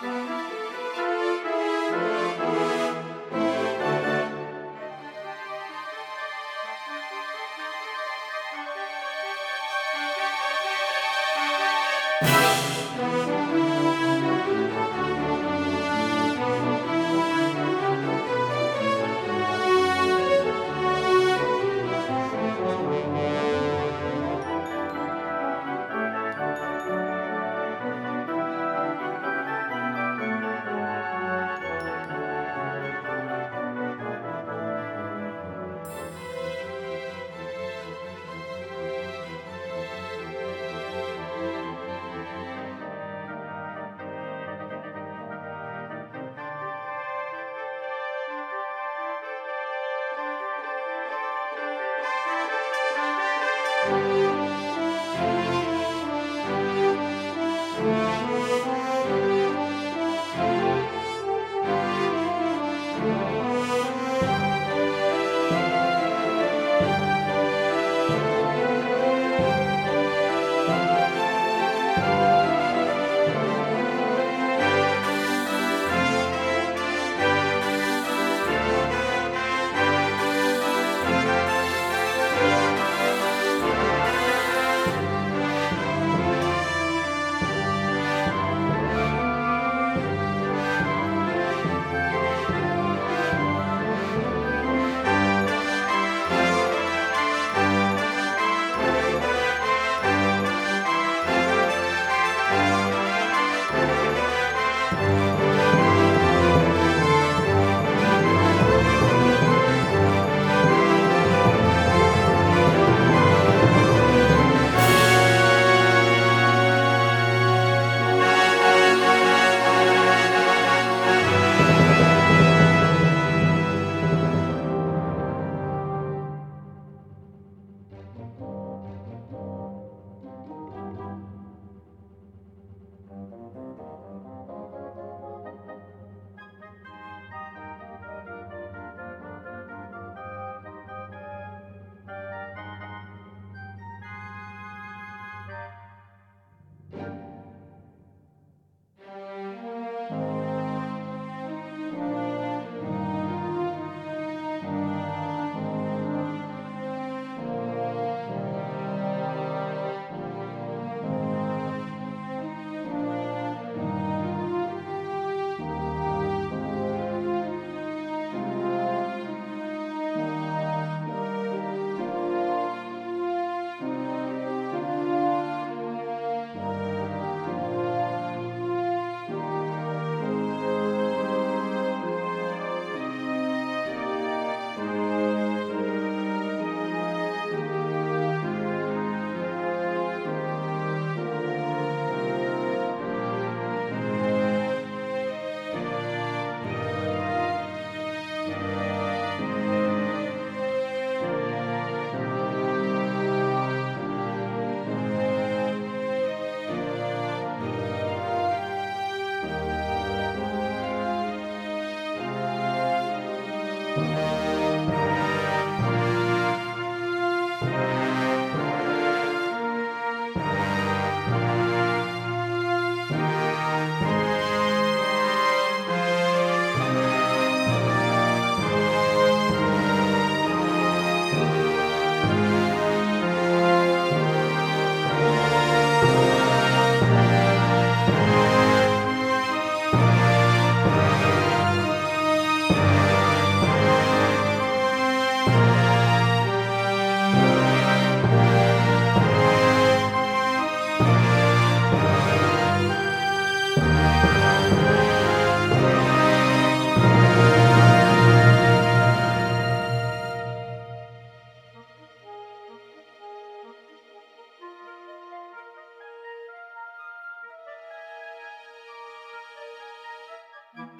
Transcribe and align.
Música 0.00 0.47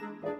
Música 0.00 0.37